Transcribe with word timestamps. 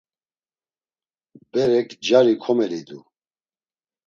Berek 1.51 1.89
cari 2.05 2.35
komelidu. 2.43 2.99